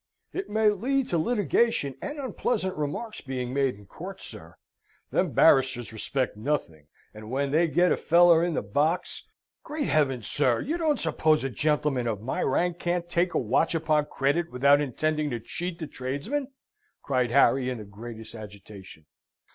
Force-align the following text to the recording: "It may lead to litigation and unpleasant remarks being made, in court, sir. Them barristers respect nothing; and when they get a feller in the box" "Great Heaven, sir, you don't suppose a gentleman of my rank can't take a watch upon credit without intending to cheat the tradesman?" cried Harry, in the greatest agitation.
"It 0.33 0.49
may 0.49 0.71
lead 0.71 1.09
to 1.09 1.19
litigation 1.19 1.95
and 2.01 2.17
unpleasant 2.17 2.75
remarks 2.75 3.21
being 3.21 3.53
made, 3.53 3.75
in 3.75 3.85
court, 3.85 4.19
sir. 4.19 4.55
Them 5.11 5.31
barristers 5.33 5.93
respect 5.93 6.35
nothing; 6.35 6.87
and 7.13 7.29
when 7.29 7.51
they 7.51 7.67
get 7.67 7.91
a 7.91 7.97
feller 7.97 8.43
in 8.43 8.55
the 8.55 8.63
box" 8.63 9.25
"Great 9.63 9.89
Heaven, 9.89 10.23
sir, 10.23 10.59
you 10.59 10.79
don't 10.79 10.99
suppose 10.99 11.43
a 11.43 11.51
gentleman 11.51 12.07
of 12.07 12.19
my 12.19 12.41
rank 12.41 12.79
can't 12.79 13.07
take 13.07 13.35
a 13.35 13.37
watch 13.37 13.75
upon 13.75 14.07
credit 14.07 14.51
without 14.51 14.81
intending 14.81 15.29
to 15.29 15.39
cheat 15.39 15.77
the 15.77 15.85
tradesman?" 15.85 16.47
cried 17.03 17.29
Harry, 17.29 17.69
in 17.69 17.77
the 17.77 17.85
greatest 17.85 18.33
agitation. 18.33 19.05